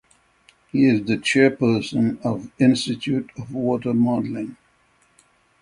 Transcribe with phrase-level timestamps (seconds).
[0.71, 4.57] He is the chairperson of Institute of Water Modelling.